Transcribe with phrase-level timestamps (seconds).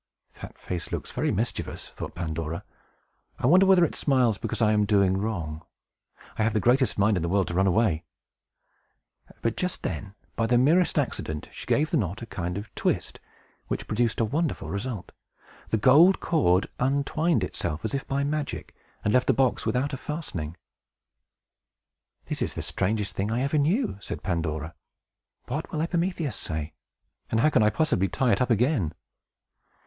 [0.41, 2.63] "That face looks very mischievous," thought Pandora.
[3.37, 5.63] "I wonder whether it smiles because I am doing wrong!
[6.39, 8.03] I have the greatest mind in the world to run away!"
[9.43, 12.69] But just then, by the merest accident, she gave the knot a kind of a
[12.73, 13.19] twist,
[13.67, 15.11] which produced a wonderful result.
[15.69, 18.73] The gold cord untwined itself, as if by magic,
[19.03, 20.57] and left the box without a fastening.
[22.25, 24.73] "This is the strangest thing I ever knew!" said Pandora.
[25.45, 26.73] "What will Epimetheus say?
[27.29, 28.95] And how can I possibly tie it up again?"